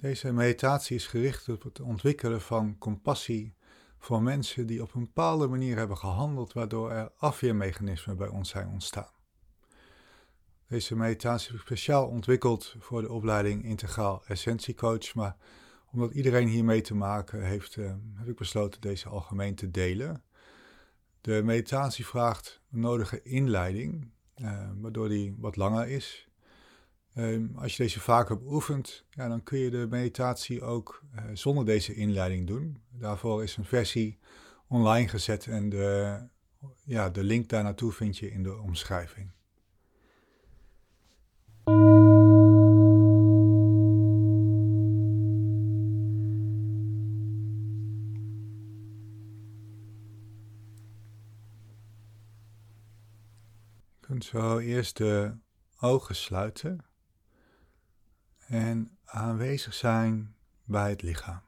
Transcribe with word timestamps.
Deze 0.00 0.32
meditatie 0.32 0.96
is 0.96 1.06
gericht 1.06 1.48
op 1.48 1.62
het 1.62 1.80
ontwikkelen 1.80 2.40
van 2.40 2.78
compassie 2.78 3.54
voor 3.98 4.22
mensen 4.22 4.66
die 4.66 4.82
op 4.82 4.94
een 4.94 5.04
bepaalde 5.04 5.48
manier 5.48 5.76
hebben 5.76 5.96
gehandeld, 5.96 6.52
waardoor 6.52 6.90
er 6.90 7.12
afweermechanismen 7.16 8.16
bij 8.16 8.28
ons 8.28 8.48
zijn 8.48 8.68
ontstaan. 8.68 9.10
Deze 10.68 10.96
meditatie 10.96 11.54
ik 11.54 11.60
speciaal 11.60 12.08
ontwikkeld 12.08 12.76
voor 12.78 13.00
de 13.00 13.12
opleiding 13.12 13.64
Integraal 13.64 14.22
Essentiecoach, 14.26 15.14
maar 15.14 15.36
omdat 15.92 16.12
iedereen 16.12 16.48
hiermee 16.48 16.80
te 16.80 16.94
maken 16.94 17.44
heeft, 17.44 17.76
eh, 17.76 17.94
heb 18.14 18.28
ik 18.28 18.36
besloten 18.36 18.80
deze 18.80 19.08
algemeen 19.08 19.54
te 19.54 19.70
delen. 19.70 20.22
De 21.20 21.42
meditatie 21.44 22.06
vraagt 22.06 22.60
een 22.70 22.80
nodige 22.80 23.22
inleiding, 23.22 24.10
eh, 24.34 24.70
waardoor 24.76 25.08
die 25.08 25.34
wat 25.38 25.56
langer 25.56 25.88
is. 25.88 26.27
Ehm, 27.18 27.46
als 27.56 27.76
je 27.76 27.82
deze 27.82 28.00
vaker 28.00 28.38
beoefent, 28.38 29.04
ja, 29.10 29.28
dan 29.28 29.42
kun 29.42 29.58
je 29.58 29.70
de 29.70 29.86
meditatie 29.90 30.62
ook 30.62 31.02
eh, 31.14 31.24
zonder 31.32 31.64
deze 31.64 31.94
inleiding 31.94 32.46
doen. 32.46 32.82
Daarvoor 32.90 33.42
is 33.42 33.56
een 33.56 33.64
versie 33.64 34.18
online 34.68 35.08
gezet 35.08 35.46
en 35.46 35.68
de, 35.68 36.18
ja, 36.84 37.10
de 37.10 37.22
link 37.22 37.48
daar 37.48 37.62
naartoe 37.62 37.92
vind 37.92 38.18
je 38.18 38.30
in 38.30 38.42
de 38.42 38.58
omschrijving. 38.58 39.30
Je 54.00 54.14
kunt 54.14 54.24
zo 54.24 54.58
eerst 54.58 54.96
de 54.96 55.34
ogen 55.80 56.16
sluiten 56.16 56.87
en 58.48 58.98
aanwezig 59.04 59.74
zijn 59.74 60.36
bij 60.64 60.90
het 60.90 61.02
lichaam. 61.02 61.40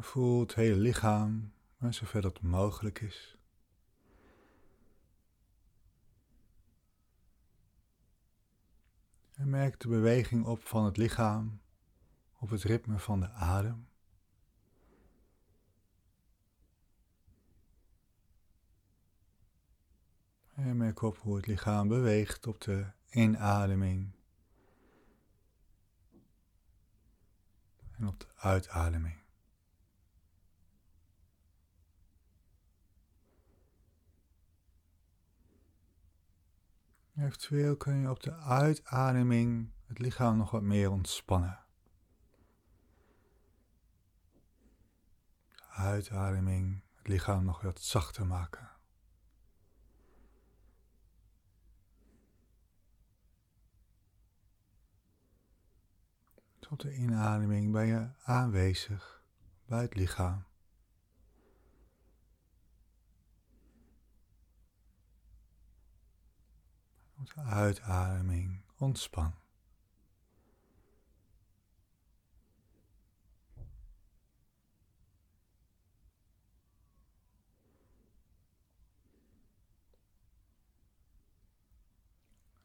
Voel 0.00 0.40
het 0.40 0.54
hele 0.54 0.76
lichaam, 0.76 1.52
zover 1.88 2.20
dat 2.20 2.40
mogelijk 2.42 3.00
is. 3.00 3.38
En 9.34 9.50
merk 9.50 9.80
de 9.80 9.88
beweging 9.88 10.44
op 10.44 10.66
van 10.66 10.84
het 10.84 10.96
lichaam, 10.96 11.60
op 12.38 12.48
het 12.48 12.62
ritme 12.62 12.98
van 12.98 13.20
de 13.20 13.28
adem. 13.30 13.88
En 20.54 20.76
merk 20.76 21.02
op 21.02 21.18
hoe 21.18 21.36
het 21.36 21.46
lichaam 21.46 21.88
beweegt 21.88 22.46
op 22.46 22.60
de 22.60 22.94
inademing 23.10 24.14
en 27.96 28.06
op 28.06 28.20
de 28.20 28.26
uitademing. 28.36 29.24
Eventueel 37.16 37.76
kun 37.76 37.96
je 37.96 38.10
op 38.10 38.22
de 38.22 38.34
uitademing 38.36 39.72
het 39.86 39.98
lichaam 39.98 40.36
nog 40.36 40.50
wat 40.50 40.62
meer 40.62 40.90
ontspannen. 40.90 41.64
De 45.52 45.64
uitademing 45.68 46.82
het 46.94 47.08
lichaam 47.08 47.44
nog 47.44 47.60
wat 47.60 47.80
zachter 47.80 48.26
maken. 48.26 48.75
Tot 56.68 56.80
de 56.80 56.94
inademing 56.94 57.72
ben 57.72 57.86
je 57.86 58.08
aanwezig 58.22 59.22
bij 59.66 59.82
het 59.82 59.94
lichaam. 59.94 60.44
Tot 67.16 67.34
de 67.34 67.40
uitademing 67.40 68.62
ontspan. 68.76 69.34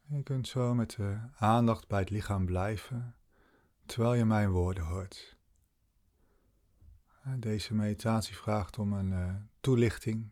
Je 0.06 0.22
kunt 0.22 0.48
zo 0.48 0.74
met 0.74 0.90
de 0.90 1.18
aandacht 1.36 1.88
bij 1.88 2.00
het 2.00 2.10
lichaam 2.10 2.46
blijven 2.46 3.16
terwijl 3.92 4.14
je 4.14 4.24
mijn 4.24 4.50
woorden 4.50 4.84
hoort. 4.84 5.36
Deze 7.36 7.74
meditatie 7.74 8.36
vraagt 8.36 8.78
om 8.78 8.92
een 8.92 9.10
uh, 9.10 9.34
toelichting. 9.60 10.30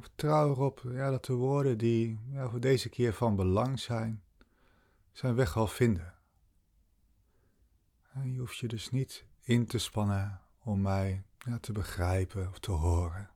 Vertrouw 0.00 0.50
erop 0.50 0.82
ja, 0.84 1.10
dat 1.10 1.24
de 1.24 1.32
woorden 1.32 1.78
die 1.78 2.20
ja, 2.28 2.48
voor 2.48 2.60
deze 2.60 2.88
keer 2.88 3.12
van 3.12 3.36
belang 3.36 3.80
zijn, 3.80 4.22
zijn 5.12 5.34
weg 5.34 5.56
al 5.56 5.66
vinden. 5.66 6.14
je 8.22 8.38
hoeft 8.38 8.56
je 8.56 8.68
dus 8.68 8.90
niet 8.90 9.26
in 9.42 9.66
te 9.66 9.78
spannen 9.78 10.40
om 10.62 10.80
mij 10.80 11.24
ja, 11.38 11.58
te 11.58 11.72
begrijpen 11.72 12.48
of 12.48 12.58
te 12.58 12.70
horen. 12.70 13.30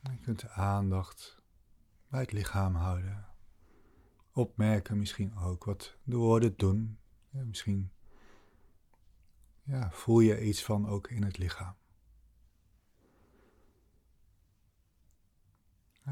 Je 0.00 0.18
kunt 0.20 0.40
de 0.40 0.50
aandacht 0.50 1.42
bij 2.08 2.20
het 2.20 2.32
lichaam 2.32 2.74
houden 2.74 3.31
opmerken 4.32 4.98
misschien 4.98 5.36
ook 5.38 5.64
wat 5.64 5.96
de 6.02 6.16
woorden 6.16 6.54
doen. 6.56 6.98
Misschien 7.30 7.92
ja, 9.62 9.90
voel 9.90 10.20
je 10.20 10.44
iets 10.44 10.64
van 10.64 10.88
ook 10.88 11.08
in 11.10 11.22
het 11.22 11.38
lichaam. 11.38 11.74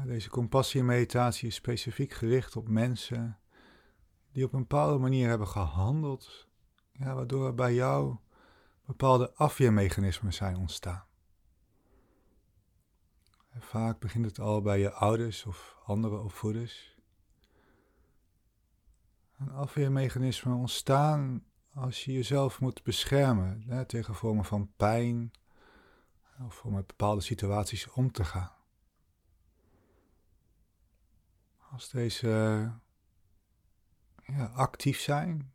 Deze 0.05 0.29
compassie-meditatie 0.29 1.47
is 1.47 1.55
specifiek 1.55 2.13
gericht 2.13 2.55
op 2.55 2.67
mensen 2.67 3.39
die 4.31 4.45
op 4.45 4.53
een 4.53 4.59
bepaalde 4.59 4.97
manier 4.97 5.29
hebben 5.29 5.47
gehandeld, 5.47 6.47
ja, 6.91 7.15
waardoor 7.15 7.55
bij 7.55 7.73
jou 7.73 8.17
bepaalde 8.85 9.33
afweermechanismen 9.33 10.33
zijn 10.33 10.57
ontstaan. 10.57 11.05
vaak 13.59 13.99
begint 13.99 14.25
het 14.25 14.39
al 14.39 14.61
bij 14.61 14.79
je 14.79 14.91
ouders 14.91 15.45
of 15.45 15.77
andere 15.85 16.17
opvoeders. 16.17 17.00
Een 19.41 19.51
afweermechanisme 19.51 20.53
ontstaan 20.53 21.43
als 21.73 22.05
je 22.05 22.11
jezelf 22.11 22.59
moet 22.59 22.83
beschermen 22.83 23.63
hè, 23.67 23.85
tegen 23.85 24.15
vormen 24.15 24.45
van 24.45 24.71
pijn 24.77 25.31
of 26.45 26.63
om 26.65 26.73
met 26.73 26.87
bepaalde 26.87 27.21
situaties 27.21 27.91
om 27.91 28.11
te 28.11 28.23
gaan. 28.23 28.55
Als 31.71 31.89
deze 31.89 32.27
ja, 34.25 34.45
actief 34.45 34.99
zijn 34.99 35.53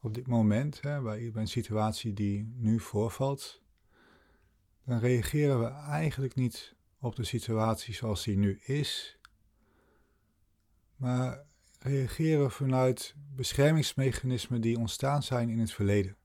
op 0.00 0.14
dit 0.14 0.26
moment, 0.26 0.80
hè, 0.80 1.02
bij, 1.02 1.30
bij 1.32 1.42
een 1.42 1.48
situatie 1.48 2.12
die 2.12 2.52
nu 2.56 2.80
voorvalt, 2.80 3.62
dan 4.84 4.98
reageren 4.98 5.60
we 5.60 5.66
eigenlijk 5.66 6.34
niet 6.34 6.74
op 6.98 7.16
de 7.16 7.24
situatie 7.24 7.94
zoals 7.94 8.24
die 8.24 8.36
nu 8.36 8.58
is, 8.60 9.18
maar 10.96 11.47
reageren 11.88 12.50
vanuit 12.50 13.14
beschermingsmechanismen 13.34 14.60
die 14.60 14.78
ontstaan 14.78 15.22
zijn 15.22 15.48
in 15.48 15.58
het 15.58 15.72
verleden. 15.72 16.16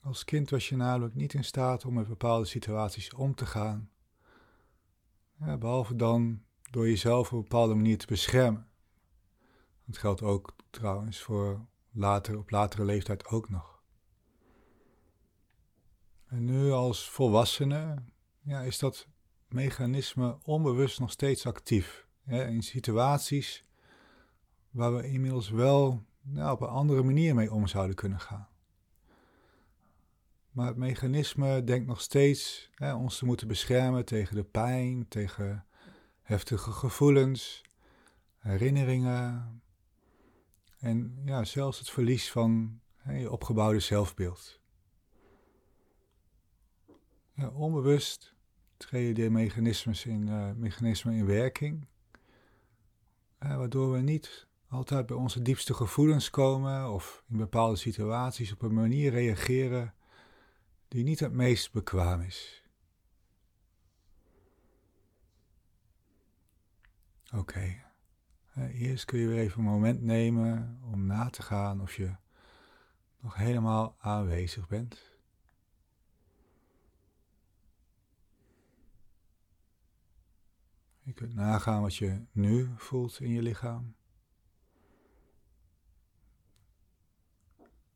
Als 0.00 0.24
kind 0.24 0.50
was 0.50 0.68
je 0.68 0.76
namelijk 0.76 1.14
niet 1.14 1.34
in 1.34 1.44
staat 1.44 1.84
om 1.84 1.94
met 1.94 2.08
bepaalde 2.08 2.46
situaties 2.46 3.14
om 3.14 3.34
te 3.34 3.46
gaan, 3.46 3.90
ja, 5.38 5.56
behalve 5.56 5.96
dan 5.96 6.42
door 6.70 6.88
jezelf 6.88 7.26
op 7.26 7.32
een 7.32 7.42
bepaalde 7.42 7.74
manier 7.74 7.98
te 7.98 8.06
beschermen. 8.06 8.68
Dat 9.86 9.98
geldt 9.98 10.22
ook 10.22 10.56
trouwens 10.70 11.20
voor 11.20 11.66
later, 11.90 12.38
op 12.38 12.50
latere 12.50 12.84
leeftijd 12.84 13.26
ook 13.26 13.48
nog. 13.48 13.82
En 16.26 16.44
nu 16.44 16.70
als 16.70 17.10
volwassene 17.10 18.02
ja, 18.40 18.60
is 18.60 18.78
dat 18.78 19.06
mechanisme 19.48 20.38
onbewust 20.42 21.00
nog 21.00 21.10
steeds 21.10 21.46
actief 21.46 22.08
in 22.26 22.62
situaties 22.62 23.64
waar 24.70 24.96
we 24.96 25.08
inmiddels 25.08 25.50
wel 25.50 26.04
nou, 26.22 26.52
op 26.52 26.60
een 26.60 26.68
andere 26.68 27.02
manier 27.02 27.34
mee 27.34 27.52
om 27.52 27.66
zouden 27.66 27.96
kunnen 27.96 28.20
gaan. 28.20 28.48
Maar 30.50 30.66
het 30.66 30.76
mechanisme 30.76 31.64
denkt 31.64 31.86
nog 31.86 32.00
steeds 32.00 32.70
hè, 32.74 32.94
ons 32.94 33.18
te 33.18 33.24
moeten 33.24 33.48
beschermen 33.48 34.04
tegen 34.04 34.36
de 34.36 34.44
pijn, 34.44 35.08
tegen 35.08 35.66
heftige 36.22 36.70
gevoelens, 36.70 37.62
herinneringen 38.38 39.62
en 40.78 41.20
ja, 41.24 41.44
zelfs 41.44 41.78
het 41.78 41.90
verlies 41.90 42.30
van 42.30 42.80
je 43.04 43.30
opgebouwde 43.30 43.80
zelfbeeld. 43.80 44.60
Ja, 47.34 47.48
onbewust 47.48 48.34
treden 48.76 49.14
die 49.14 49.24
in, 50.04 50.26
uh, 50.26 50.52
mechanismen 50.52 51.14
in 51.14 51.26
werking 51.26 51.86
waardoor 53.48 53.92
we 53.92 53.98
niet 53.98 54.46
altijd 54.68 55.06
bij 55.06 55.16
onze 55.16 55.42
diepste 55.42 55.74
gevoelens 55.74 56.30
komen 56.30 56.90
of 56.92 57.24
in 57.28 57.36
bepaalde 57.36 57.76
situaties 57.76 58.52
op 58.52 58.62
een 58.62 58.74
manier 58.74 59.10
reageren 59.10 59.94
die 60.88 61.04
niet 61.04 61.20
het 61.20 61.32
meest 61.32 61.72
bekwaam 61.72 62.20
is. 62.20 62.64
Oké, 67.34 67.82
eerst 68.72 69.04
kun 69.04 69.18
je 69.18 69.26
weer 69.26 69.38
even 69.38 69.58
een 69.58 69.64
moment 69.64 70.02
nemen 70.02 70.80
om 70.92 71.06
na 71.06 71.30
te 71.30 71.42
gaan 71.42 71.80
of 71.80 71.96
je 71.96 72.14
nog 73.20 73.34
helemaal 73.34 73.96
aanwezig 73.98 74.68
bent. 74.68 75.09
Je 81.10 81.16
kunt 81.16 81.34
nagaan 81.34 81.80
wat 81.80 81.96
je 81.96 82.24
nu 82.32 82.70
voelt 82.76 83.20
in 83.20 83.30
je 83.30 83.42
lichaam. 83.42 83.94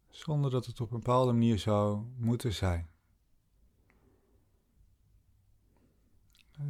Zonder 0.08 0.50
dat 0.50 0.66
het 0.66 0.81
op 0.81 0.90
een 0.90 0.99
bepaalde 0.99 1.32
manier 1.32 1.58
zou 1.58 2.05
moeten 2.16 2.52
zijn. 2.52 2.90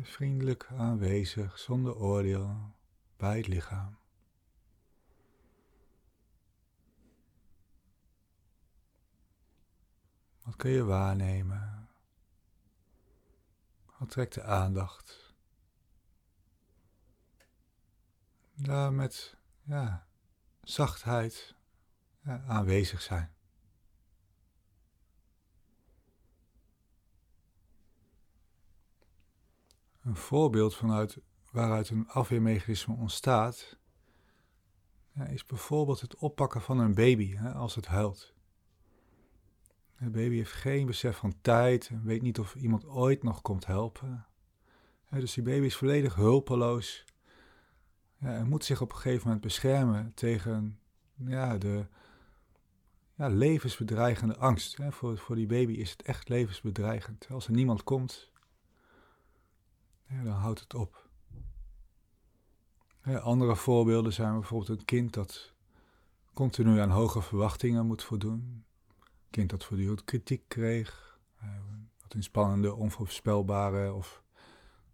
Vriendelijk 0.03 0.67
aanwezig, 0.67 1.59
zonder 1.59 1.97
oordeel, 1.97 2.75
bij 3.17 3.37
het 3.37 3.47
lichaam. 3.47 3.97
Wat 10.43 10.57
kun 10.57 10.71
je 10.71 10.85
waarnemen? 10.85 11.89
Wat 13.99 14.11
trekt 14.11 14.35
de 14.35 14.43
aandacht? 14.43 15.24
Daar 18.55 18.93
met 18.93 19.37
ja, 19.63 20.07
zachtheid 20.63 21.55
ja, 22.25 22.45
aanwezig 22.47 23.03
zijn. 23.03 23.33
Een 30.03 30.17
voorbeeld 30.17 30.75
vanuit 30.75 31.19
waaruit 31.51 31.91
een 31.91 32.09
afweermechanisme 32.09 32.95
ontstaat, 32.95 33.77
ja, 35.13 35.25
is 35.25 35.47
bijvoorbeeld 35.47 36.01
het 36.01 36.17
oppakken 36.17 36.61
van 36.61 36.79
een 36.79 36.95
baby 36.95 37.35
hè, 37.37 37.53
als 37.53 37.75
het 37.75 37.87
huilt. 37.87 38.33
De 39.99 40.11
baby 40.11 40.37
heeft 40.37 40.53
geen 40.53 40.87
besef 40.87 41.17
van 41.17 41.35
tijd 41.41 41.91
weet 42.03 42.23
niet 42.23 42.39
of 42.39 42.55
iemand 42.55 42.87
ooit 42.87 43.23
nog 43.23 43.43
komt 43.43 43.67
helpen. 43.67 44.27
dus 45.11 45.35
die 45.35 45.43
baby 45.43 45.67
is 45.67 45.77
volledig 45.77 46.15
hulpeloos 46.15 47.05
hij 48.25 48.45
moet 48.45 48.65
zich 48.65 48.81
op 48.81 48.91
een 48.91 48.99
gegeven 48.99 49.25
moment 49.27 49.43
beschermen 49.43 50.13
tegen 50.15 50.79
ja, 51.15 51.59
de 51.59 51.87
ja, 53.15 53.29
levensbedreigende 53.29 54.37
angst. 54.37 54.77
Hè. 54.77 54.93
Voor, 54.93 55.19
voor 55.19 55.37
die 55.37 55.47
baby 55.47 55.73
is 55.73 55.91
het 55.91 56.03
echt 56.03 56.29
levensbedreigend. 56.29 57.27
Als 57.31 57.47
er 57.47 57.53
niemand 57.53 57.85
komt, 57.85 58.33
dan 60.09 60.27
houdt 60.27 60.61
het 60.61 60.75
op. 60.75 61.09
andere 63.03 63.57
voorbeelden 63.57 64.13
zijn 64.13 64.33
bijvoorbeeld 64.33 64.79
een 64.79 64.85
kind 64.85 65.13
dat 65.13 65.53
continu 66.33 66.81
aan 66.81 66.91
hoge 66.91 67.23
verwachtingen 67.23 67.87
moet 67.87 68.03
voldoen. 68.03 68.65
Een 69.01 69.31
kind 69.31 69.51
dat 69.51 69.65
voortdurend 69.65 70.05
kritiek 70.05 70.49
kreeg. 70.49 71.19
dat 72.03 72.15
in 72.15 72.23
spannende, 72.23 72.75
onvoorspelbare 72.75 73.93
of 73.93 74.23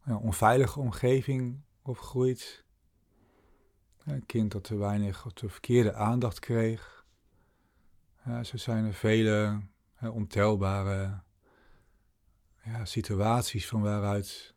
ja, 0.05 0.17
onveilige 0.17 0.81
omgeving 0.81 1.61
opgroeit. 1.83 2.65
Een 4.05 4.27
kind 4.27 4.53
dat 4.53 4.65
te 4.65 4.77
weinig 4.77 5.27
of 5.27 5.33
te 5.33 5.49
verkeerde 5.49 5.95
aandacht 5.95 6.39
kreeg. 6.39 7.05
Ja, 8.25 8.45
zo 8.45 8.57
zijn 8.57 8.85
er 8.85 8.95
vele 8.95 9.61
hè, 9.95 10.09
ontelbare 10.09 11.21
ja, 12.65 12.85
situaties 12.85 13.69
van 13.69 13.83
waaruit 13.83 14.55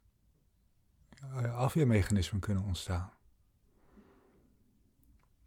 afweermechanismen 1.55 2.41
kunnen 2.41 2.63
ontstaan. 2.63 3.11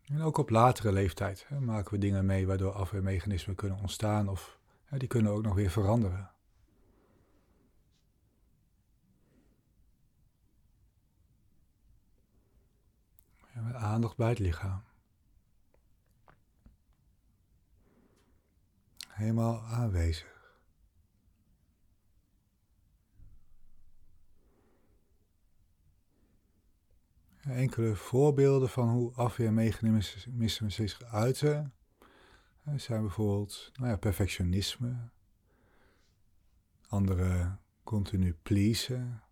En 0.05 0.21
ook 0.21 0.39
op 0.39 0.51
latere 0.51 0.93
leeftijd 0.93 1.45
hè, 1.49 1.61
maken 1.61 1.93
we 1.93 1.99
dingen 1.99 2.27
mee 2.27 2.47
waardoor 2.47 2.73
afweermechanismen 2.73 3.57
kunnen 3.57 3.79
ontstaan 3.79 4.29
of 4.29 4.59
hè, 4.85 4.99
die 4.99 5.09
kunnen 5.09 5.33
ook 5.33 5.43
nog 5.43 5.55
weer 5.55 5.71
veranderen. 5.71 6.31
met 13.63 13.66
aandacht 13.77 14.17
bij 14.17 14.29
het 14.29 14.39
lichaam. 14.39 14.83
Helemaal 19.09 19.61
aanwezig. 19.61 20.35
Enkele 27.41 27.97
voorbeelden 27.97 28.69
van 28.69 28.89
hoe 28.89 29.13
afweermechanismen 29.15 30.73
zich 30.73 31.03
uiten 31.03 31.75
zijn 32.75 33.01
bijvoorbeeld 33.01 33.71
nou 33.75 33.91
ja, 33.91 33.97
perfectionisme, 33.97 35.09
andere 36.89 37.57
continu 37.85 38.35
pleasen, 38.43 39.23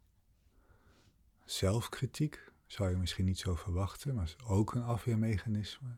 zelfkritiek, 1.44 2.52
zou 2.74 2.90
je 2.90 2.96
misschien 2.96 3.24
niet 3.24 3.38
zo 3.38 3.54
verwachten, 3.54 4.14
maar 4.14 4.24
is 4.24 4.36
ook 4.46 4.74
een 4.74 4.82
afweermechanisme. 4.82 5.88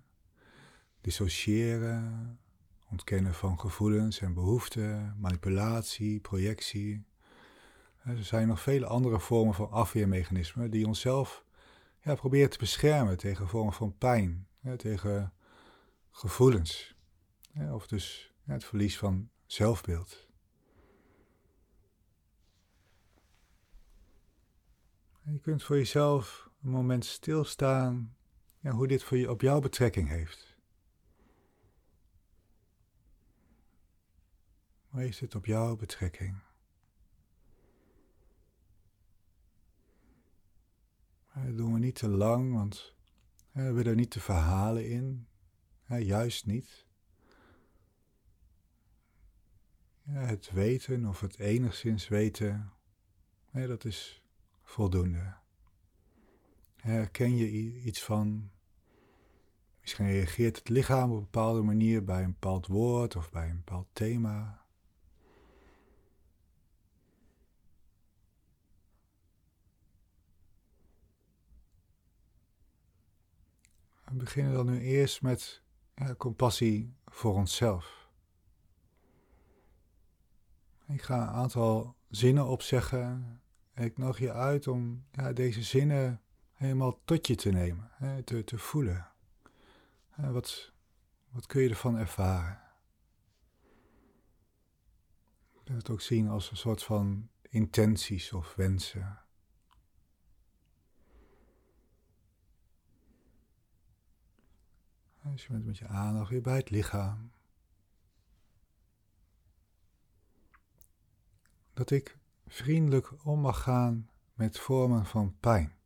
Dissociëren, 1.01 2.39
ontkennen 2.91 3.35
van 3.35 3.61
gevoelens 3.61 4.21
en 4.21 4.35
behoeften, 4.35 5.17
manipulatie, 5.19 6.21
projectie. 6.21 7.05
Er 8.05 8.25
zijn 8.25 8.49
nog 8.49 8.61
vele 8.61 8.87
andere 8.87 9.21
vormen 9.21 9.55
van 9.55 9.71
afweermechanismen 9.71 10.71
die 10.71 10.87
onszelf 10.87 11.45
ja, 12.01 12.15
proberen 12.15 12.51
te 12.51 12.59
beschermen 12.59 13.17
tegen 13.17 13.49
vormen 13.49 13.73
van 13.73 13.99
pijn, 13.99 14.47
tegen 14.77 15.33
gevoelens. 16.11 16.95
of 17.71 17.87
dus 17.87 18.35
het 18.45 18.65
verlies 18.65 18.99
van 18.99 19.31
zelfbeeld. 19.47 20.29
je 25.23 25.39
kunt 25.39 25.63
voor 25.63 25.77
jezelf 25.77 26.46
een 26.67 26.73
moment 26.73 27.05
stilstaan 27.05 28.17
ja, 28.59 28.71
hoe 28.71 28.87
dit 28.87 29.03
voor 29.03 29.17
je, 29.17 29.31
op 29.31 29.41
jou 29.41 29.61
betrekking 29.61 30.09
heeft. 30.09 30.57
Hoe 34.89 35.01
heeft 35.01 35.21
het 35.21 35.35
op 35.35 35.47
jouw 35.47 35.77
betrekking? 35.77 36.39
Dat 41.35 41.57
doen 41.57 41.73
we 41.73 41.79
niet 41.79 41.95
te 41.95 42.09
lang, 42.09 42.53
want 42.53 42.95
we 43.53 43.73
willen 43.73 43.91
er 43.91 43.95
niet 43.95 44.11
te 44.11 44.21
verhalen 44.21 44.89
in. 44.89 45.27
Juist 45.87 46.47
niet. 46.47 46.87
Het 50.03 50.51
weten 50.51 51.07
of 51.07 51.21
het 51.21 51.39
enigszins 51.39 52.09
weten, 52.09 52.73
dat 53.53 53.85
is 53.85 54.23
voldoende. 54.63 55.45
Herken 56.87 57.37
je 57.37 57.51
iets 57.81 58.03
van. 58.03 58.51
Misschien 59.81 60.07
reageert 60.07 60.57
het 60.57 60.69
lichaam 60.69 61.11
op 61.11 61.17
een 61.17 61.23
bepaalde 61.23 61.63
manier 61.63 62.05
bij 62.05 62.23
een 62.23 62.31
bepaald 62.31 62.67
woord 62.67 63.17
of 63.17 63.31
bij 63.31 63.49
een 63.49 63.57
bepaald 63.57 63.87
thema. 63.93 64.65
We 74.05 74.15
beginnen 74.15 74.53
dan 74.53 74.67
nu 74.67 74.81
eerst 74.81 75.23
met 75.23 75.63
ja, 75.95 76.15
compassie 76.15 76.95
voor 77.07 77.35
onszelf. 77.35 78.11
Ik 80.89 81.03
ga 81.03 81.23
een 81.23 81.35
aantal 81.35 81.97
zinnen 82.09 82.47
opzeggen. 82.47 83.41
Ik 83.75 83.99
nodig 83.99 84.19
je 84.19 84.33
uit 84.33 84.67
om 84.67 85.05
ja, 85.13 85.33
deze 85.33 85.63
zinnen 85.63 86.21
helemaal 86.57 87.01
tot 87.05 87.27
je 87.27 87.35
te 87.35 87.51
nemen, 87.51 87.91
hè, 87.93 88.23
te, 88.23 88.45
te 88.45 88.59
voelen. 88.59 89.09
wat, 90.17 90.73
wat 91.29 91.47
kun 91.47 91.63
je 91.63 91.69
ervan 91.69 91.97
ervaren? 91.97 92.61
Je 95.53 95.61
kunt 95.65 95.79
het 95.79 95.91
ook 95.91 96.01
zien 96.01 96.29
als 96.29 96.51
een 96.51 96.57
soort 96.57 96.83
van 96.83 97.29
intenties 97.43 98.33
of 98.33 98.55
wensen. 98.55 99.21
Dus 105.33 105.47
je 105.47 105.53
bent 105.53 105.67
met 105.67 105.79
je 105.79 105.87
aandacht 105.87 106.31
weer 106.31 106.43
bij 106.43 106.57
het 106.57 106.71
lichaam. 106.71 107.33
Dat 111.75 111.91
ik 111.91 112.19
vriendelijk 112.47 113.25
om 113.25 113.41
mag 113.41 113.63
gaan 113.63 114.11
met 114.35 114.59
vormen 114.59 115.07
van 115.07 115.37
pijn. 115.41 115.77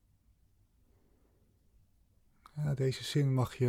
Ja, 2.54 2.74
deze 2.74 3.04
zin 3.04 3.34
mag 3.34 3.54
je 3.54 3.68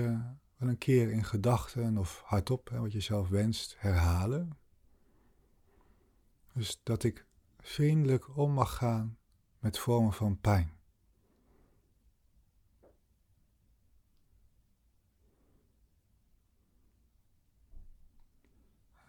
wel 0.58 0.70
een 0.70 0.78
keer 0.78 1.12
in 1.12 1.24
gedachten 1.24 1.98
of 1.98 2.22
hardop, 2.26 2.70
hè, 2.70 2.80
wat 2.80 2.92
je 2.92 3.00
zelf 3.00 3.30
wenst, 3.30 3.76
herhalen. 3.80 4.58
Dus 6.54 6.80
dat 6.84 7.04
ik 7.04 7.26
vriendelijk 7.60 8.38
om 8.38 8.52
mag 8.54 8.76
gaan 8.76 9.18
met 9.60 9.78
vormen 9.78 10.14
van 10.14 10.40
pijn. 10.40 10.80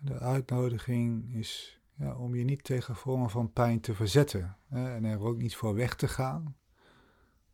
De 0.00 0.18
uitnodiging 0.18 1.34
is 1.34 1.80
ja, 1.94 2.16
om 2.16 2.34
je 2.34 2.44
niet 2.44 2.64
tegen 2.64 2.96
vormen 2.96 3.30
van 3.30 3.52
pijn 3.52 3.80
te 3.80 3.94
verzetten 3.94 4.56
hè, 4.68 4.94
en 4.94 5.04
er 5.04 5.20
ook 5.20 5.36
niet 5.36 5.56
voor 5.56 5.74
weg 5.74 5.94
te 5.94 6.08
gaan, 6.08 6.56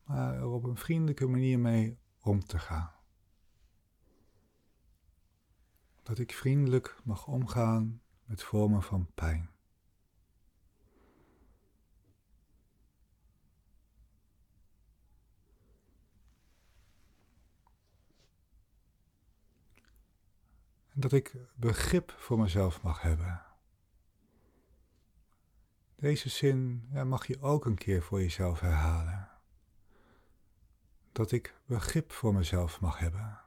maar 0.04 0.34
er 0.34 0.46
op 0.46 0.64
een 0.64 0.76
vriendelijke 0.76 1.26
manier 1.26 1.58
mee 1.58 1.98
om 2.28 2.44
te 2.44 2.58
gaan. 2.58 2.92
Dat 6.02 6.18
ik 6.18 6.32
vriendelijk 6.32 7.00
mag 7.04 7.26
omgaan 7.26 8.02
met 8.24 8.42
vormen 8.42 8.82
van 8.82 9.10
pijn. 9.14 9.50
En 20.88 21.00
dat 21.00 21.12
ik 21.12 21.34
begrip 21.54 22.14
voor 22.18 22.38
mezelf 22.38 22.82
mag 22.82 23.02
hebben. 23.02 23.42
Deze 25.96 26.28
zin 26.28 26.88
mag 27.06 27.26
je 27.26 27.40
ook 27.40 27.64
een 27.64 27.78
keer 27.78 28.02
voor 28.02 28.20
jezelf 28.20 28.60
herhalen. 28.60 29.27
Dat 31.18 31.32
ik 31.32 31.54
begrip 31.66 32.12
voor 32.12 32.34
mezelf 32.34 32.80
mag 32.80 32.98
hebben. 32.98 33.40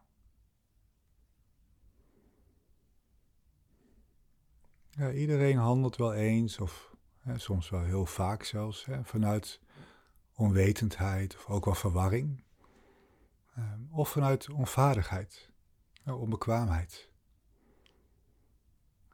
Ja, 4.89 5.11
iedereen 5.11 5.57
handelt 5.57 5.95
wel 5.95 6.13
eens, 6.13 6.59
of 6.59 6.95
hè, 7.19 7.37
soms 7.37 7.69
wel 7.69 7.83
heel 7.83 8.05
vaak 8.05 8.43
zelfs, 8.43 8.85
hè, 8.85 9.03
vanuit 9.03 9.59
onwetendheid 10.35 11.35
of 11.35 11.47
ook 11.47 11.65
wel 11.65 11.73
verwarring. 11.73 12.43
Uh, 13.57 13.73
of 13.91 14.09
vanuit 14.09 14.49
onvaardigheid, 14.49 15.49
onbekwaamheid. 16.05 17.09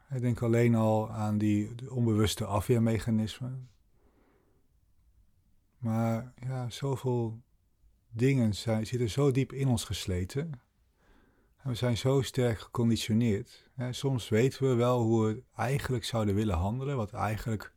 Ik 0.09 0.21
denk 0.21 0.41
alleen 0.41 0.75
al 0.75 1.11
aan 1.11 1.37
die 1.37 1.91
onbewuste 1.91 2.45
afweermechanismen. 2.45 3.69
Maar 5.77 6.33
ja, 6.35 6.69
zoveel 6.69 7.45
dingen 8.17 8.55
zijn, 8.55 8.87
zitten 8.87 9.09
zo 9.09 9.31
diep 9.31 9.53
in 9.53 9.67
ons 9.67 9.83
gesleten. 9.83 10.61
En 11.57 11.69
we 11.69 11.75
zijn 11.75 11.97
zo 11.97 12.21
sterk 12.21 12.59
geconditioneerd. 12.59 13.69
Soms 13.89 14.29
weten 14.29 14.69
we 14.69 14.75
wel 14.75 15.01
hoe 15.01 15.25
we 15.25 15.43
eigenlijk 15.55 16.05
zouden 16.05 16.35
willen 16.35 16.57
handelen, 16.57 16.95
wat 16.95 17.13
eigenlijk 17.13 17.73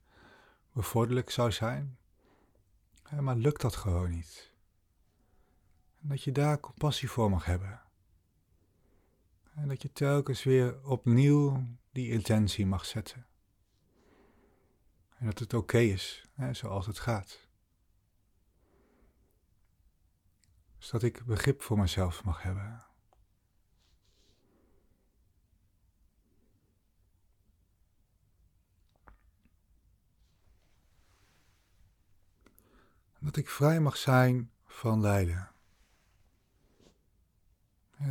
bevorderlijk 0.73 1.31
zou 1.31 1.53
zijn. 1.53 1.99
Maar 3.21 3.37
lukt 3.37 3.61
dat 3.61 3.77
gewoon 3.77 4.11
niet. 4.11 4.53
En 6.03 6.09
dat 6.09 6.23
je 6.23 6.33
daar 6.33 6.61
compassie 6.61 7.11
voor 7.11 7.31
mag 7.31 7.45
hebben. 7.45 7.83
En 9.55 9.69
dat 9.69 9.83
je 9.83 9.93
telkens 9.93 10.43
weer 10.43 10.85
opnieuw 10.85 11.65
die 11.93 12.11
intentie 12.11 12.67
mag 12.67 12.85
zetten. 12.85 13.27
En 15.19 15.27
dat 15.27 15.39
het 15.39 15.55
oké 15.55 15.79
is, 15.79 16.25
hè, 16.35 16.55
zoals 16.55 16.87
het 16.87 16.99
gaat. 16.99 17.49
Dus 20.79 20.80
dat 20.91 21.03
ik 21.03 21.25
begrip 21.25 21.63
voor 21.63 21.79
mezelf 21.79 22.25
mag 22.25 22.43
hebben. 22.43 22.85
Dat 33.19 33.37
ik 33.37 33.49
vrij 33.49 33.81
mag 33.81 33.97
zijn 33.97 34.51
van 34.67 35.01
lijden. 35.01 35.53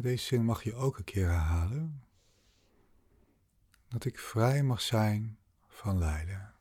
Deze 0.01 0.25
zin 0.25 0.45
mag 0.45 0.63
je 0.63 0.75
ook 0.75 0.97
een 0.97 1.03
keer 1.03 1.27
herhalen 1.27 2.03
dat 3.87 4.05
ik 4.05 4.19
vrij 4.19 4.63
mag 4.63 4.81
zijn 4.81 5.37
van 5.67 5.97
lijden. 5.97 6.58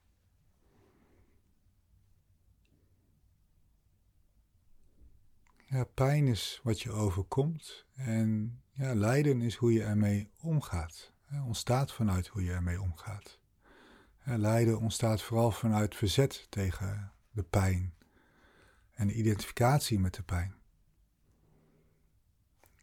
Ja, 5.70 5.84
pijn 5.84 6.26
is 6.26 6.60
wat 6.62 6.80
je 6.80 6.90
overkomt 6.90 7.86
en 7.94 8.60
ja, 8.72 8.94
lijden 8.94 9.40
is 9.40 9.54
hoe 9.54 9.72
je 9.72 9.82
ermee 9.82 10.30
omgaat. 10.40 11.12
Het 11.24 11.42
ontstaat 11.42 11.92
vanuit 11.92 12.26
hoe 12.26 12.44
je 12.44 12.52
ermee 12.52 12.80
omgaat. 12.80 13.38
Lijden 14.24 14.80
ontstaat 14.80 15.22
vooral 15.22 15.50
vanuit 15.50 15.94
verzet 15.94 16.46
tegen 16.50 17.12
de 17.30 17.42
pijn 17.42 17.94
en 18.92 19.06
de 19.06 19.14
identificatie 19.14 20.00
met 20.00 20.14
de 20.14 20.22
pijn. 20.22 20.54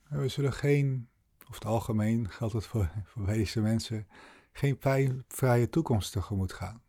We 0.08 0.28
zullen 0.28 0.54
geen, 0.54 1.10
of 1.48 1.54
het 1.54 1.66
algemeen 1.66 2.30
geldt 2.30 2.54
het 2.54 2.66
voor, 2.66 2.92
voor 3.12 3.26
deze 3.26 3.62
mensen, 3.62 4.08
geen 4.52 4.78
pijnvrije 4.78 5.70
toekomst 5.70 6.12
tegemoet 6.12 6.54
gaan. 6.54 6.82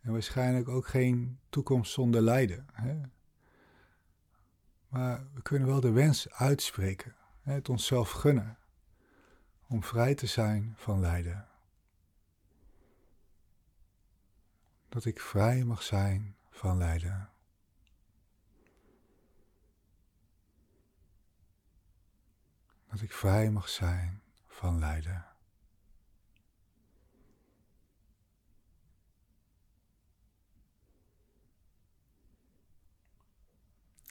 En 0.00 0.12
waarschijnlijk 0.12 0.68
ook 0.68 0.86
geen 0.86 1.38
toekomst 1.48 1.92
zonder 1.92 2.22
lijden. 2.22 2.66
Hè? 2.72 3.00
Maar 4.94 5.26
we 5.32 5.42
kunnen 5.42 5.68
wel 5.68 5.80
de 5.80 5.90
wens 5.90 6.30
uitspreken, 6.30 7.14
het 7.42 7.68
onszelf 7.68 8.10
gunnen, 8.10 8.58
om 9.66 9.82
vrij 9.82 10.14
te 10.14 10.26
zijn 10.26 10.74
van 10.76 11.00
lijden. 11.00 11.48
Dat 14.88 15.04
ik 15.04 15.20
vrij 15.20 15.64
mag 15.64 15.82
zijn 15.82 16.36
van 16.50 16.78
lijden. 16.78 17.30
Dat 22.90 23.00
ik 23.00 23.12
vrij 23.12 23.50
mag 23.50 23.68
zijn 23.68 24.22
van 24.46 24.78
lijden. 24.78 25.33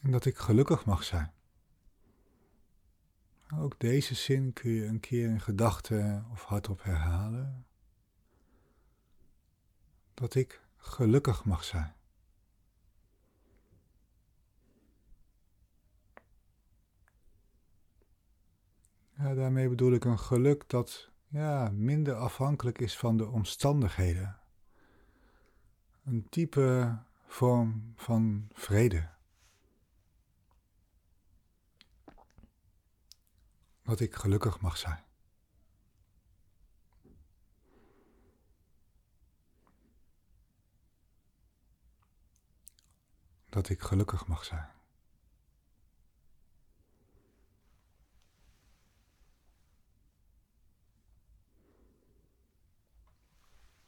En 0.04 0.12
dat 0.12 0.26
ik 0.26 0.38
gelukkig 0.38 0.86
mag 0.86 1.04
zijn. 1.04 1.34
Ook 3.58 3.80
deze 3.80 4.16
zin 4.16 4.54
kun 4.54 4.72
je 4.72 4.86
een 4.86 5.00
keer 5.00 5.28
in 5.28 5.42
gedachten 5.42 6.26
of 6.32 6.44
hardop 6.44 6.84
herhalen. 6.84 7.66
Dat 10.14 10.36
ik 10.36 10.62
gelukkig 10.78 11.46
mag 11.46 11.64
zijn. 11.64 11.96
Daarmee 19.18 19.70
bedoel 19.70 19.94
ik 19.94 20.06
een 20.06 20.20
geluk 20.20 20.70
dat 20.70 21.10
ja, 21.28 21.70
minder 21.74 22.16
afhankelijk 22.16 22.80
is 22.80 22.98
van 22.98 23.18
de 23.18 23.28
omstandigheden. 23.28 24.40
Een 26.04 26.30
type 26.30 26.98
vorm 27.26 27.94
van 27.96 28.48
vrede. 28.54 29.13
Dat 33.84 34.00
ik 34.00 34.16
gelukkig 34.16 34.60
mag 34.62 34.78
zijn. 34.78 35.04
Dat 43.50 43.70
ik 43.70 43.82
gelukkig 43.82 44.28
mag 44.28 44.46
zijn. 44.46 44.72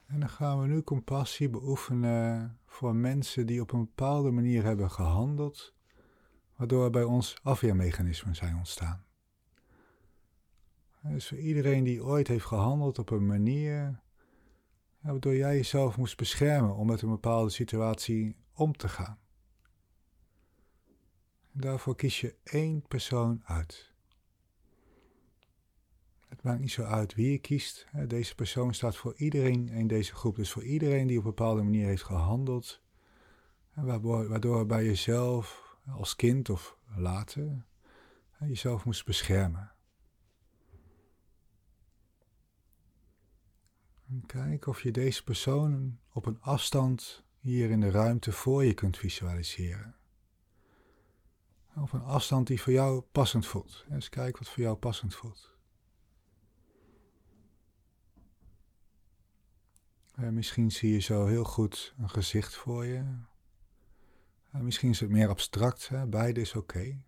En 0.06 0.20
dan 0.20 0.30
gaan 0.30 0.62
we 0.62 0.68
nu 0.68 0.84
compassie 0.84 1.50
beoefenen 1.50 2.60
voor 2.66 2.96
mensen 2.96 3.46
die 3.46 3.62
op 3.62 3.72
een 3.72 3.86
bepaalde 3.86 4.32
manier 4.32 4.64
hebben 4.64 4.92
gehandeld, 4.92 5.74
waardoor 6.56 6.90
bij 6.90 7.04
ons 7.04 7.38
afweermechanismen 7.44 8.36
zijn 8.36 8.56
ontstaan. 8.56 9.05
Dus 11.08 11.28
voor 11.28 11.38
iedereen 11.38 11.84
die 11.84 12.04
ooit 12.04 12.28
heeft 12.28 12.46
gehandeld 12.46 13.00
op 13.00 13.10
een 13.10 13.26
manier 13.26 14.04
waardoor 15.02 15.36
jij 15.36 15.56
jezelf 15.56 15.98
moest 15.98 16.18
beschermen 16.18 16.76
om 16.76 16.88
met 16.88 17.02
een 17.02 17.10
bepaalde 17.10 17.50
situatie 17.50 18.36
om 18.54 18.78
te 18.78 18.90
gaan. 18.90 19.20
daarvoor 21.52 21.96
kies 21.96 22.22
je 22.22 22.36
één 22.44 22.82
persoon 22.88 23.42
uit. 23.46 23.94
Het 26.28 26.44
maakt 26.44 26.60
niet 26.60 26.72
zo 26.72 26.84
uit 26.84 27.16
wie 27.16 27.32
je 27.32 27.38
kiest. 27.38 27.88
Deze 28.08 28.36
persoon 28.36 28.74
staat 28.74 28.96
voor 28.96 29.14
iedereen 29.16 29.70
in 29.70 29.88
deze 29.88 30.16
groep. 30.16 30.36
Dus 30.36 30.52
voor 30.52 30.64
iedereen 30.64 31.08
die 31.08 31.18
op 31.18 31.24
een 31.24 31.30
bepaalde 31.30 31.64
manier 31.64 31.86
heeft 31.86 32.04
gehandeld. 32.04 32.82
Waardoor 33.74 34.66
bij 34.66 34.86
jezelf 34.86 35.78
als 35.88 36.16
kind 36.16 36.50
of 36.50 36.78
later 36.96 37.66
jezelf 38.40 38.86
moest 38.86 39.06
beschermen. 39.06 39.75
En 44.16 44.26
kijk 44.26 44.68
of 44.68 44.82
je 44.82 44.92
deze 44.92 45.24
persoon 45.24 46.00
op 46.14 46.26
een 46.26 46.42
afstand 46.42 47.24
hier 47.40 47.70
in 47.70 47.80
de 47.80 47.92
ruimte 47.92 48.32
voor 48.32 48.64
je 48.64 48.74
kunt 48.74 48.98
visualiseren. 48.98 49.96
Op 51.76 51.92
een 51.92 52.02
afstand 52.04 52.48
die 52.48 52.62
voor 52.62 52.74
jou 52.74 53.02
passend 53.02 53.48
voelt. 53.48 53.86
Eens 53.90 54.10
kijken 54.10 54.44
wat 54.44 54.54
voor 54.54 54.64
jou 54.64 54.76
passend 54.76 55.16
voelt. 55.16 55.58
En 60.14 60.34
misschien 60.34 60.72
zie 60.72 60.92
je 60.92 61.00
zo 61.00 61.26
heel 61.26 61.44
goed 61.44 61.94
een 61.98 62.10
gezicht 62.10 62.56
voor 62.56 62.86
je. 62.86 63.04
En 64.52 64.64
misschien 64.64 64.90
is 64.90 65.00
het 65.00 65.10
meer 65.10 65.30
abstract, 65.30 65.88
hè? 65.88 66.08
beide 66.08 66.42
is 66.42 66.56
oké. 66.56 67.02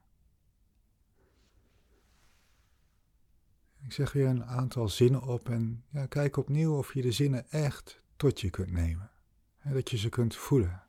Ik 3.87 3.93
zeg 3.93 4.13
weer 4.13 4.27
een 4.27 4.45
aantal 4.45 4.89
zinnen 4.89 5.21
op 5.21 5.49
en 5.49 5.83
ja, 5.89 6.05
kijk 6.05 6.37
opnieuw 6.37 6.77
of 6.77 6.93
je 6.93 7.01
de 7.01 7.11
zinnen 7.11 7.49
echt 7.49 8.01
tot 8.15 8.41
je 8.41 8.49
kunt 8.49 8.71
nemen. 8.71 9.11
En 9.59 9.73
dat 9.73 9.89
je 9.89 9.97
ze 9.97 10.09
kunt 10.09 10.35
voelen. 10.35 10.83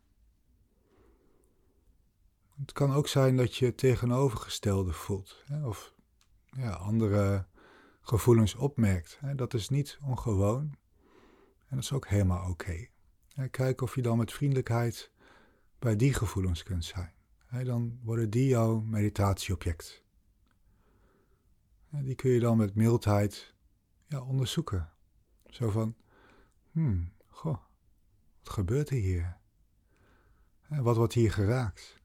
Het 2.61 2.73
kan 2.73 2.93
ook 2.93 3.09
zijn 3.09 3.37
dat 3.37 3.57
je 3.57 3.67
het 3.67 3.77
tegenovergestelde 3.77 4.93
voelt. 4.93 5.43
Hè, 5.47 5.67
of 5.67 5.95
ja, 6.51 6.71
andere 6.71 7.47
gevoelens 8.01 8.55
opmerkt. 8.55 9.19
Hè. 9.21 9.35
Dat 9.35 9.55
is 9.55 9.69
niet 9.69 9.99
ongewoon. 10.03 10.77
En 11.69 11.77
dat 11.77 11.83
is 11.83 11.93
ook 11.93 12.07
helemaal 12.07 12.51
oké. 12.51 12.87
Kijk 13.51 13.81
of 13.81 13.95
je 13.95 14.03
dan 14.03 14.19
met 14.19 14.33
vriendelijkheid 14.33 15.13
bij 15.79 15.97
die 15.97 16.15
gevoelens 16.15 16.63
kunt 16.63 16.85
zijn. 16.85 17.13
Hè, 17.47 17.65
dan 17.65 17.99
worden 18.03 18.31
die 18.31 18.47
jouw 18.47 18.81
meditatieobject. 18.81 20.07
Die 21.91 22.15
kun 22.15 22.31
je 22.31 22.41
dan 22.41 22.57
met 22.57 22.75
mildheid 22.75 23.55
ja, 24.07 24.23
onderzoeken. 24.23 24.91
Zo 25.47 25.71
van, 25.71 25.97
hmm, 26.71 27.13
goh, 27.27 27.59
wat 28.43 28.53
gebeurt 28.53 28.91
er 28.91 28.97
hier? 28.97 29.37
Wat 30.69 30.97
wordt 30.97 31.15
hier 31.15 31.33
geraakt? 31.33 32.01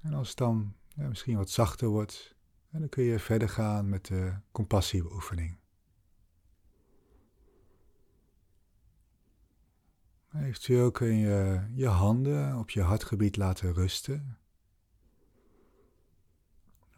En 0.00 0.14
als 0.14 0.28
het 0.28 0.36
dan 0.36 0.74
ja, 0.88 1.08
misschien 1.08 1.36
wat 1.36 1.50
zachter 1.50 1.88
wordt, 1.88 2.36
dan 2.70 2.88
kun 2.88 3.04
je 3.04 3.18
verder 3.18 3.48
gaan 3.48 3.88
met 3.88 4.06
de 4.06 4.34
compassiebeoefening. 4.52 5.58
Eventueel 10.34 10.90
kun 10.90 11.14
je 11.14 11.66
je 11.74 11.86
handen 11.86 12.58
op 12.58 12.70
je 12.70 12.82
hartgebied 12.82 13.36
laten 13.36 13.72
rusten. 13.72 14.38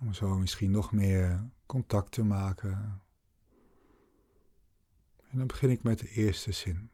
Om 0.01 0.15
zo 0.15 0.39
misschien 0.39 0.71
nog 0.71 0.93
meer 0.93 1.51
contact 1.67 2.13
te 2.13 2.25
maken. 2.25 3.03
En 5.31 5.39
dan 5.39 5.47
begin 5.47 5.71
ik 5.71 5.83
met 5.83 5.99
de 5.99 6.09
eerste 6.09 6.53
zin. 6.53 6.91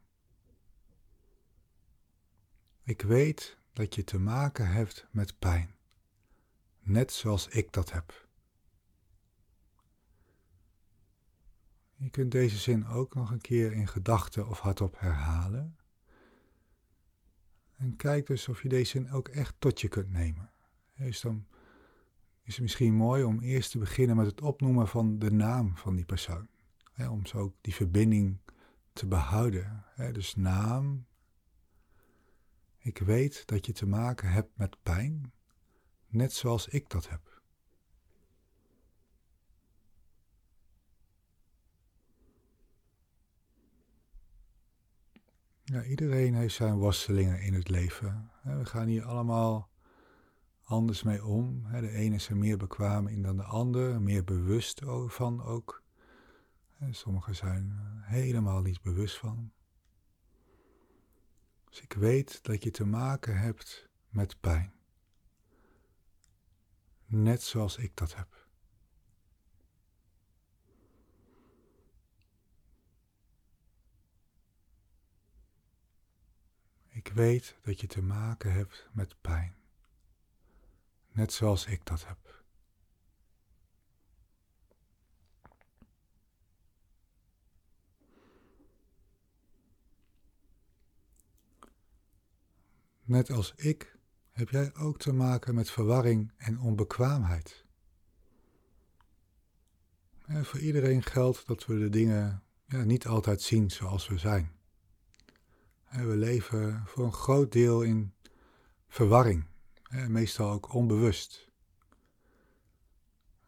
Ik 2.82 3.02
weet 3.02 3.58
dat 3.72 3.94
je 3.94 4.04
te 4.04 4.18
maken 4.18 4.68
hebt 4.68 5.06
met 5.10 5.38
pijn, 5.38 5.74
net 6.80 7.12
zoals 7.12 7.48
ik 7.48 7.72
dat 7.72 7.92
heb. 7.92 8.28
Je 11.94 12.10
kunt 12.10 12.30
deze 12.30 12.58
zin 12.58 12.86
ook 12.86 13.14
nog 13.14 13.30
een 13.30 13.40
keer 13.40 13.72
in 13.72 13.88
gedachten 13.88 14.48
of 14.48 14.58
hardop 14.58 14.98
herhalen. 14.98 15.76
En 17.76 17.96
kijk 17.96 18.26
dus 18.26 18.48
of 18.48 18.62
je 18.62 18.68
deze 18.68 18.90
zin 18.90 19.10
ook 19.10 19.28
echt 19.28 19.54
tot 19.58 19.80
je 19.80 19.88
kunt 19.88 20.10
nemen. 20.10 20.50
Dus 20.96 21.20
dan 21.20 21.46
is 22.46 22.52
het 22.52 22.62
misschien 22.62 22.94
mooi 22.94 23.24
om 23.24 23.40
eerst 23.40 23.70
te 23.70 23.78
beginnen 23.78 24.16
met 24.16 24.26
het 24.26 24.40
opnoemen 24.40 24.88
van 24.88 25.18
de 25.18 25.30
naam 25.30 25.76
van 25.76 25.96
die 25.96 26.04
persoon. 26.04 26.48
om 27.10 27.26
zo 27.26 27.38
ook 27.38 27.54
die 27.60 27.74
verbinding 27.74 28.38
te 28.92 29.06
behouden. 29.06 29.84
Dus 30.12 30.34
naam. 30.34 31.06
Ik 32.78 32.98
weet 32.98 33.46
dat 33.46 33.66
je 33.66 33.72
te 33.72 33.86
maken 33.86 34.28
hebt 34.28 34.56
met 34.56 34.76
pijn, 34.82 35.32
net 36.08 36.32
zoals 36.32 36.68
ik 36.68 36.88
dat 36.88 37.08
heb. 37.08 37.42
Ja, 45.64 45.84
iedereen 45.84 46.34
heeft 46.34 46.54
zijn 46.54 46.76
worstelingen 46.76 47.40
in 47.40 47.54
het 47.54 47.68
leven. 47.68 48.30
We 48.42 48.64
gaan 48.64 48.86
hier 48.86 49.04
allemaal 49.04 49.68
anders 50.66 51.02
mee 51.02 51.24
om. 51.24 51.62
De 51.70 51.90
ene 51.90 52.14
is 52.14 52.28
er 52.28 52.36
meer 52.36 52.56
bekwaam 52.56 53.06
in 53.06 53.22
dan 53.22 53.36
de 53.36 53.42
ander, 53.42 54.02
meer 54.02 54.24
bewust 54.24 54.82
van 55.06 55.42
ook. 55.42 55.82
Sommigen 56.90 57.36
zijn 57.36 57.72
helemaal 58.00 58.62
niet 58.62 58.82
bewust 58.82 59.18
van. 59.18 59.52
Dus 61.68 61.80
ik 61.80 61.92
weet 61.92 62.42
dat 62.42 62.62
je 62.62 62.70
te 62.70 62.84
maken 62.84 63.38
hebt 63.38 63.88
met 64.08 64.40
pijn. 64.40 64.74
Net 67.06 67.42
zoals 67.42 67.76
ik 67.76 67.96
dat 67.96 68.14
heb. 68.14 68.46
Ik 76.88 77.08
weet 77.08 77.58
dat 77.62 77.80
je 77.80 77.86
te 77.86 78.02
maken 78.02 78.52
hebt 78.52 78.88
met 78.92 79.16
pijn. 79.20 79.55
Net 81.16 81.32
zoals 81.32 81.66
ik 81.66 81.84
dat 81.84 82.06
heb. 82.06 82.44
Net 93.02 93.30
als 93.30 93.52
ik 93.54 93.98
heb 94.30 94.48
jij 94.48 94.74
ook 94.74 94.98
te 94.98 95.12
maken 95.12 95.54
met 95.54 95.70
verwarring 95.70 96.32
en 96.36 96.60
onbekwaamheid. 96.60 97.64
En 100.26 100.44
voor 100.44 100.60
iedereen 100.60 101.02
geldt 101.02 101.46
dat 101.46 101.66
we 101.66 101.78
de 101.78 101.88
dingen 101.88 102.42
ja, 102.66 102.84
niet 102.84 103.06
altijd 103.06 103.42
zien 103.42 103.70
zoals 103.70 104.08
we 104.08 104.18
zijn. 104.18 104.52
En 105.84 106.08
we 106.08 106.16
leven 106.16 106.82
voor 106.86 107.04
een 107.04 107.12
groot 107.12 107.52
deel 107.52 107.82
in 107.82 108.14
verwarring, 108.88 109.46
meestal 109.90 110.50
ook 110.50 110.74
onbewust. 110.74 111.50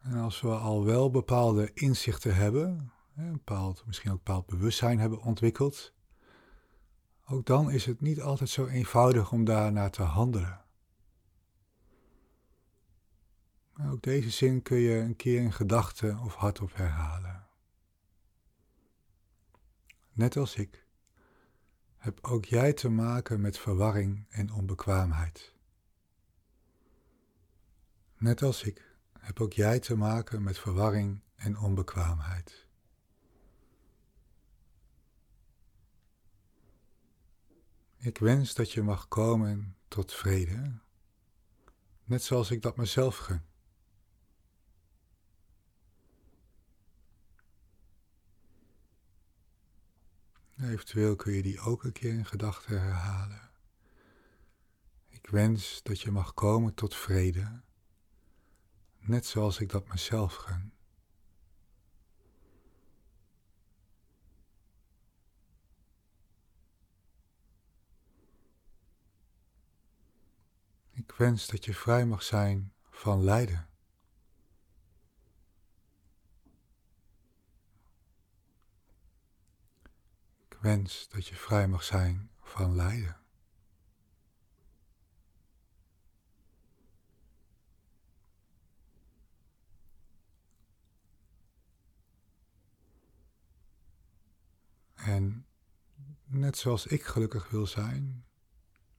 En 0.01 0.17
als 0.17 0.41
we 0.41 0.47
al 0.47 0.85
wel 0.85 1.11
bepaalde 1.11 1.71
inzichten 1.73 2.35
hebben, 2.35 2.91
bepaald, 3.13 3.83
misschien 3.85 4.11
ook 4.11 4.23
bepaald 4.23 4.45
bewustzijn 4.45 4.99
hebben 4.99 5.21
ontwikkeld, 5.21 5.93
ook 7.25 7.45
dan 7.45 7.71
is 7.71 7.85
het 7.85 8.01
niet 8.01 8.21
altijd 8.21 8.49
zo 8.49 8.65
eenvoudig 8.65 9.31
om 9.31 9.45
daarnaar 9.45 9.91
te 9.91 10.01
handelen. 10.01 10.63
ook 13.87 14.01
deze 14.01 14.29
zin 14.29 14.61
kun 14.61 14.77
je 14.77 14.95
een 14.95 15.15
keer 15.15 15.41
in 15.41 15.53
gedachten 15.53 16.19
of 16.19 16.35
hardop 16.35 16.75
herhalen. 16.75 17.47
Net 20.11 20.37
als 20.37 20.55
ik 20.55 20.85
heb 21.97 22.19
ook 22.21 22.45
jij 22.45 22.73
te 22.73 22.89
maken 22.89 23.41
met 23.41 23.57
verwarring 23.57 24.25
en 24.29 24.53
onbekwaamheid. 24.53 25.58
Net 28.19 28.41
als 28.41 28.63
ik 28.63 28.95
heb 29.19 29.39
ook 29.39 29.53
jij 29.53 29.79
te 29.79 29.95
maken 29.95 30.43
met 30.43 30.59
verwarring 30.59 31.23
en 31.35 31.57
onbekwaamheid. 31.57 32.67
Ik 37.97 38.17
wens 38.17 38.53
dat 38.53 38.71
je 38.71 38.81
mag 38.81 39.07
komen 39.07 39.77
tot 39.87 40.13
vrede, 40.13 40.79
net 42.03 42.23
zoals 42.23 42.51
ik 42.51 42.61
dat 42.61 42.77
mezelf 42.77 43.17
gun. 43.17 43.41
Eventueel 50.61 51.15
kun 51.15 51.33
je 51.33 51.41
die 51.41 51.59
ook 51.59 51.83
een 51.83 51.91
keer 51.91 52.13
in 52.13 52.25
gedachten 52.25 52.81
herhalen. 52.81 53.49
Ik 55.07 55.27
wens 55.27 55.83
dat 55.83 56.01
je 56.01 56.11
mag 56.11 56.33
komen 56.33 56.73
tot 56.73 56.95
vrede, 56.95 57.61
net 58.99 59.25
zoals 59.25 59.59
ik 59.59 59.69
dat 59.69 59.87
mezelf 59.87 60.35
gun. 60.35 60.73
Ik 70.91 71.11
wens 71.11 71.47
dat 71.47 71.65
je 71.65 71.73
vrij 71.73 72.05
mag 72.05 72.23
zijn 72.23 72.73
van 72.89 73.23
lijden. 73.23 73.69
Ik 80.49 80.57
wens 80.59 81.07
dat 81.07 81.27
je 81.27 81.35
vrij 81.35 81.67
mag 81.67 81.83
zijn 81.83 82.31
van 82.41 82.75
lijden. 82.75 83.17
En 94.95 95.45
net 96.29 96.57
zoals 96.57 96.85
ik 96.85 97.03
gelukkig 97.03 97.49
wil 97.49 97.67
zijn, 97.67 98.25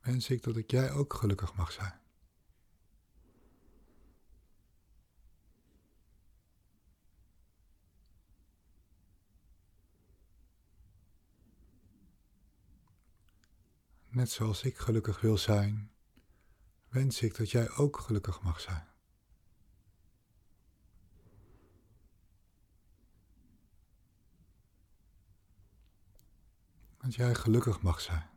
wens 0.01 0.31
ik 0.31 0.43
dat 0.43 0.57
ik 0.57 0.71
jij 0.71 0.91
ook 0.93 1.15
gelukkig 1.15 1.55
mag 1.55 1.73
zijn. 1.73 1.99
Net 14.09 14.31
zoals 14.31 14.63
ik 14.63 14.79
gelukkig 14.79 15.21
wil 15.21 15.39
zijn, 15.39 15.91
wens 16.89 17.23
ik 17.23 17.37
dat 17.37 17.51
jij 17.51 17.71
ook 17.71 17.99
gelukkig 17.99 18.43
mag 18.43 18.61
zijn. 18.61 18.90
Dat 27.03 27.15
jij 27.15 27.35
gelukkig 27.35 27.83
mag 27.83 28.01
zijn. 28.01 28.29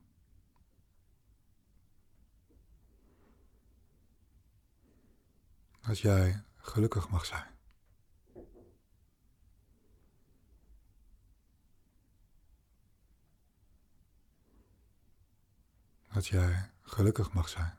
Dat 5.81 5.99
jij 5.99 6.43
gelukkig 6.55 7.09
mag 7.09 7.25
zijn. 7.25 7.51
Dat 16.13 16.27
jij 16.27 16.71
gelukkig 16.81 17.33
mag 17.33 17.49
zijn. 17.49 17.77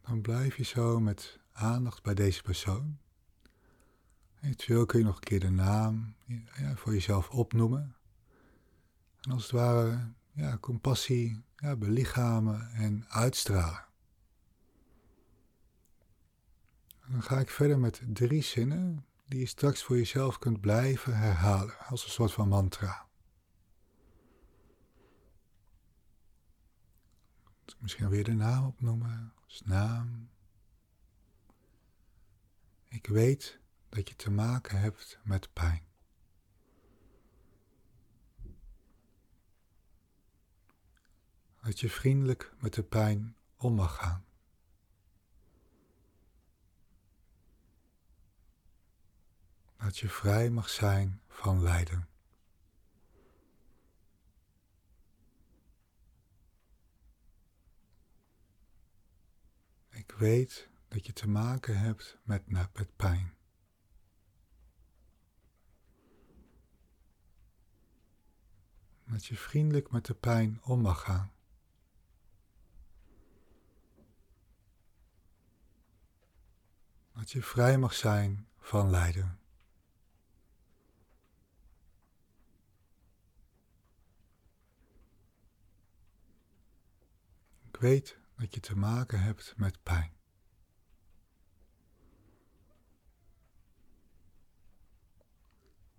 Dan 0.00 0.20
blijf 0.20 0.56
je 0.56 0.64
zo 0.64 1.00
met 1.00 1.40
aandacht 1.52 2.02
bij 2.02 2.14
deze 2.14 2.42
persoon. 2.42 2.98
Eventueel 4.40 4.86
kun 4.86 4.98
je 4.98 5.04
nog 5.04 5.14
een 5.14 5.22
keer 5.22 5.40
de 5.40 5.50
naam 5.50 6.14
ja, 6.56 6.76
voor 6.76 6.92
jezelf 6.92 7.30
opnoemen. 7.30 7.96
En 9.20 9.30
als 9.30 9.42
het 9.42 9.52
ware 9.52 10.12
ja, 10.32 10.58
compassie 10.58 11.42
ja, 11.56 11.76
belichamen 11.76 12.70
en 12.70 13.04
uitstralen. 13.08 13.84
En 17.00 17.12
dan 17.12 17.22
ga 17.22 17.38
ik 17.38 17.50
verder 17.50 17.78
met 17.78 18.02
drie 18.06 18.42
zinnen 18.42 19.04
die 19.26 19.38
je 19.38 19.46
straks 19.46 19.82
voor 19.82 19.96
jezelf 19.96 20.38
kunt 20.38 20.60
blijven 20.60 21.16
herhalen 21.16 21.78
als 21.78 22.04
een 22.04 22.10
soort 22.10 22.32
van 22.32 22.48
mantra. 22.48 23.04
Misschien 27.78 28.08
weer 28.08 28.24
de 28.24 28.34
naam 28.34 28.66
opnoemen 28.66 29.34
naam. 29.64 30.28
Ik 32.88 33.06
weet 33.06 33.60
dat 33.96 34.08
je 34.08 34.16
te 34.16 34.30
maken 34.30 34.80
hebt 34.80 35.18
met 35.22 35.52
pijn. 35.52 35.82
Dat 41.62 41.80
je 41.80 41.90
vriendelijk 41.90 42.54
met 42.58 42.74
de 42.74 42.82
pijn 42.82 43.36
om 43.56 43.74
mag 43.74 43.96
gaan. 43.96 44.24
Dat 49.76 49.98
je 49.98 50.08
vrij 50.08 50.50
mag 50.50 50.68
zijn 50.68 51.20
van 51.28 51.62
lijden. 51.62 52.08
Ik 59.88 60.10
weet 60.10 60.68
dat 60.88 61.06
je 61.06 61.12
te 61.12 61.28
maken 61.28 61.78
hebt 61.78 62.18
met, 62.22 62.50
met 62.50 62.96
pijn. 62.96 63.35
Dat 69.06 69.26
je 69.26 69.36
vriendelijk 69.36 69.90
met 69.90 70.04
de 70.06 70.14
pijn 70.14 70.60
om 70.62 70.80
mag 70.80 71.00
gaan. 71.00 71.32
Dat 77.12 77.30
je 77.30 77.42
vrij 77.42 77.78
mag 77.78 77.94
zijn 77.94 78.48
van 78.58 78.90
lijden. 78.90 79.38
Ik 87.68 87.76
weet 87.82 88.18
dat 88.36 88.54
je 88.54 88.60
te 88.60 88.76
maken 88.76 89.20
hebt 89.20 89.54
met 89.56 89.82
pijn. 89.82 90.12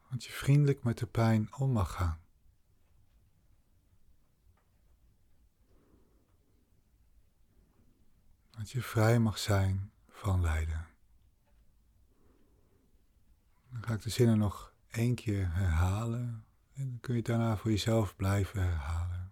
Dat 0.10 0.24
je 0.24 0.32
vriendelijk 0.32 0.84
met 0.84 0.98
de 0.98 1.08
pijn 1.08 1.56
om 1.56 1.72
mag 1.72 1.92
gaan. 1.92 2.27
Dat 8.58 8.72
je 8.72 8.82
vrij 8.82 9.20
mag 9.20 9.38
zijn 9.38 9.92
van 10.10 10.42
lijden. 10.42 10.88
Dan 13.72 13.84
ga 13.84 13.94
ik 13.94 14.02
de 14.02 14.10
zinnen 14.10 14.38
nog 14.38 14.74
één 14.88 15.16
keer 15.16 15.54
herhalen 15.54 16.46
en 16.74 16.90
dan 16.90 17.00
kun 17.00 17.14
je 17.14 17.20
het 17.20 17.30
daarna 17.30 17.58
voor 17.58 17.72
jezelf 17.72 18.16
blijven 18.16 18.62
herhalen. 18.62 19.32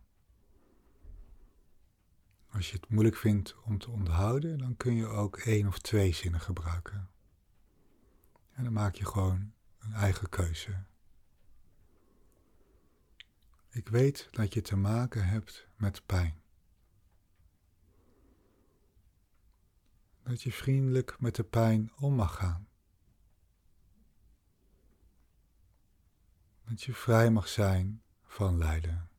Als 2.51 2.69
je 2.69 2.75
het 2.75 2.89
moeilijk 2.89 3.15
vindt 3.15 3.55
om 3.63 3.77
te 3.77 3.89
onthouden, 3.89 4.57
dan 4.57 4.77
kun 4.77 4.95
je 4.95 5.07
ook 5.07 5.37
één 5.37 5.67
of 5.67 5.79
twee 5.79 6.13
zinnen 6.13 6.41
gebruiken. 6.41 7.09
En 8.51 8.63
dan 8.63 8.73
maak 8.73 8.95
je 8.95 9.05
gewoon 9.05 9.53
een 9.79 9.93
eigen 9.93 10.29
keuze. 10.29 10.83
Ik 13.69 13.87
weet 13.87 14.27
dat 14.31 14.53
je 14.53 14.61
te 14.61 14.75
maken 14.75 15.27
hebt 15.27 15.67
met 15.75 16.05
pijn. 16.05 16.43
Dat 20.25 20.41
je 20.41 20.51
vriendelijk 20.51 21.19
met 21.19 21.35
de 21.35 21.43
pijn 21.43 21.91
om 21.95 22.13
mag 22.13 22.35
gaan. 22.35 22.67
Dat 26.65 26.81
je 26.81 26.93
vrij 26.93 27.31
mag 27.31 27.47
zijn 27.47 28.03
van 28.23 28.57
lijden. 28.57 29.09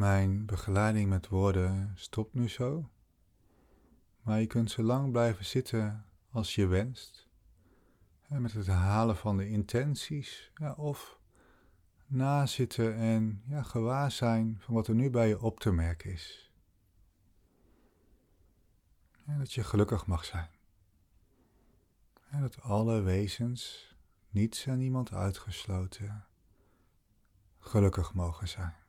Mijn 0.00 0.46
begeleiding 0.46 1.08
met 1.08 1.28
woorden 1.28 1.92
stopt 1.94 2.34
nu 2.34 2.48
zo, 2.48 2.90
maar 4.22 4.40
je 4.40 4.46
kunt 4.46 4.70
zo 4.70 4.82
lang 4.82 5.10
blijven 5.10 5.44
zitten 5.44 6.06
als 6.30 6.54
je 6.54 6.66
wenst, 6.66 7.28
met 8.28 8.52
het 8.52 8.66
herhalen 8.66 9.16
van 9.16 9.36
de 9.36 9.48
intenties, 9.48 10.52
ja, 10.54 10.72
of 10.72 11.18
nazitten 12.06 12.94
en 12.94 13.42
ja, 13.46 13.62
gewaar 13.62 14.10
zijn 14.10 14.56
van 14.60 14.74
wat 14.74 14.86
er 14.86 14.94
nu 14.94 15.10
bij 15.10 15.28
je 15.28 15.40
op 15.40 15.60
te 15.60 15.72
merken 15.72 16.12
is. 16.12 16.52
En 19.26 19.38
dat 19.38 19.52
je 19.52 19.64
gelukkig 19.64 20.06
mag 20.06 20.24
zijn. 20.24 20.50
En 22.30 22.40
dat 22.40 22.60
alle 22.60 23.00
wezens, 23.00 23.94
niets 24.28 24.66
en 24.66 24.78
niemand 24.78 25.12
uitgesloten, 25.12 26.26
gelukkig 27.58 28.14
mogen 28.14 28.48
zijn. 28.48 28.79